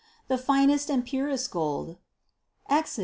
The 0.29 0.37
finest 0.39 0.89
and 0.89 1.05
purest 1.05 1.51
gold 1.51 1.97
(Exod. 2.67 2.99